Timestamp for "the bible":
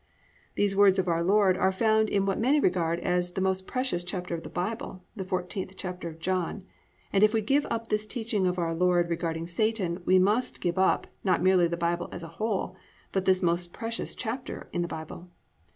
4.41-5.03, 11.67-12.09, 14.81-15.29